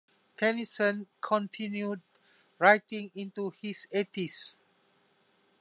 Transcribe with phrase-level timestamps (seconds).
[0.35, 2.01] Tennyson continued
[2.57, 4.57] writing into his eighties.